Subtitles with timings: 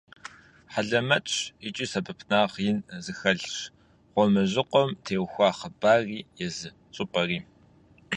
[0.73, 1.35] Хьэлэмэтщ
[1.67, 3.55] икӀи сэбэпынагъ ин зыхэлъщ
[4.13, 7.39] «Гъуамэжьыкъуэм» теухуа хъыбарри езы щӀыпӀэри.